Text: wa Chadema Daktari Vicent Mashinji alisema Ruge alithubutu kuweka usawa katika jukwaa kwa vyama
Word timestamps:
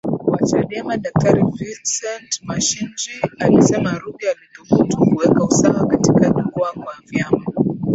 wa 0.31 0.37
Chadema 0.45 0.97
Daktari 0.97 1.43
Vicent 1.53 2.41
Mashinji 2.43 3.21
alisema 3.39 3.97
Ruge 3.99 4.29
alithubutu 4.29 4.97
kuweka 4.97 5.43
usawa 5.45 5.87
katika 5.87 6.29
jukwaa 6.29 6.71
kwa 6.71 6.95
vyama 7.07 7.45